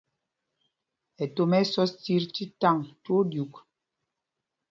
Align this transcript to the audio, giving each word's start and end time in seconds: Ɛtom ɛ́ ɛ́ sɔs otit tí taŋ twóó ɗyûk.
Ɛtom 1.23 1.51
ɛ́ 1.57 1.61
ɛ́ 1.63 1.69
sɔs 1.71 1.91
otit 1.95 2.23
tí 2.35 2.43
taŋ 2.61 2.77
twóó 3.03 3.21
ɗyûk. 3.29 3.53